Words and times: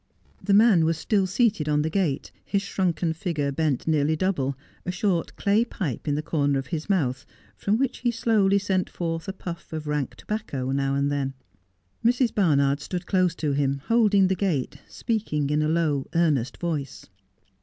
The 0.43 0.55
man 0.55 0.83
was 0.83 0.97
still 0.97 1.27
seated 1.27 1.69
on 1.69 1.83
the 1.83 1.89
gate, 1.91 2.31
his 2.43 2.63
shrunken 2.63 3.13
figure 3.13 3.51
bent 3.51 3.87
nearly 3.87 4.15
double, 4.15 4.57
a 4.83 4.91
short 4.91 5.35
clay 5.35 5.63
pipe 5.63 6.07
in 6.07 6.15
the 6.15 6.23
corner 6.23 6.57
of 6.57 6.65
his 6.73 6.89
mouth, 6.89 7.23
from 7.55 7.77
which 7.77 7.99
he 7.99 8.09
slowly 8.09 8.57
sent 8.57 8.89
forth 8.89 9.27
a 9.27 9.31
puff 9.33 9.71
of 9.71 9.85
rank 9.85 10.15
tobacco 10.15 10.71
now 10.71 10.95
and 10.95 11.11
then. 11.11 11.35
Mrs. 12.03 12.33
Barnard 12.33 12.79
stood 12.79 13.05
close 13.05 13.35
to 13.35 13.51
him, 13.51 13.77
holding 13.89 14.27
the 14.27 14.33
gate, 14.33 14.77
speaking 14.87 15.51
in 15.51 15.61
a 15.61 15.69
low, 15.69 16.07
earnest 16.15 16.57
voice. 16.57 17.05